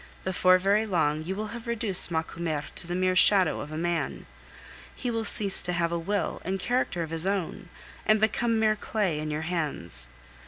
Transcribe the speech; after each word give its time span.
Before 0.23 0.57
very 0.57 0.87
long 0.87 1.21
you 1.23 1.35
will 1.35 1.49
have 1.53 1.67
reduced 1.67 2.09
Macumer 2.09 2.63
to 2.73 2.87
the 2.87 2.95
mere 2.95 3.15
shadow 3.15 3.59
of 3.59 3.71
a 3.71 3.77
man. 3.77 4.25
He 4.95 5.11
will 5.11 5.23
cease 5.25 5.61
to 5.61 5.73
have 5.73 5.91
a 5.91 5.99
will 5.99 6.41
and 6.43 6.59
character 6.59 7.03
of 7.03 7.11
his 7.11 7.27
own, 7.27 7.69
and 8.03 8.19
become 8.19 8.57
mere 8.59 8.75
clay 8.75 9.19
in 9.19 9.29
your 9.29 9.43
hands. 9.43 10.07